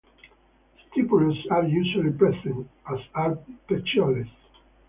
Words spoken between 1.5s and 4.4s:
are usually present, as are petioles.